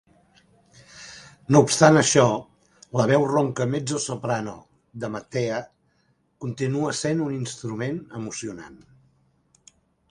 No 1.55 1.59
obstant 1.65 1.99
això, 2.01 2.23
la 3.01 3.05
veu 3.11 3.27
ronca 3.33 3.69
mezzosoprano 3.75 4.57
de 5.05 5.13
Mattea 5.17 5.61
continua 6.47 6.99
sent 7.05 7.25
un 7.29 7.39
instrument 7.43 8.03
emocionant. 8.23 8.85